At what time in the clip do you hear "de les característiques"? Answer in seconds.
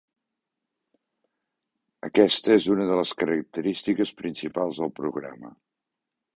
2.93-4.17